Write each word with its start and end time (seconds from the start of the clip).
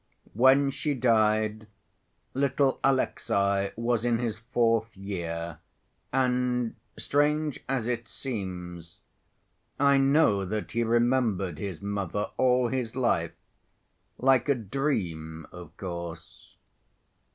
When 0.33 0.71
she 0.71 0.95
died, 0.95 1.67
little 2.33 2.79
Alexey 2.83 3.69
was 3.75 4.03
in 4.03 4.17
his 4.17 4.39
fourth 4.39 4.97
year, 4.97 5.59
and, 6.11 6.73
strange 6.97 7.59
as 7.69 7.85
it 7.85 8.07
seems, 8.07 9.01
I 9.79 9.99
know 9.99 10.43
that 10.43 10.71
he 10.71 10.83
remembered 10.83 11.59
his 11.59 11.83
mother 11.83 12.31
all 12.37 12.69
his 12.69 12.95
life, 12.95 13.35
like 14.17 14.49
a 14.49 14.55
dream, 14.55 15.45
of 15.51 15.77
course. 15.77 16.55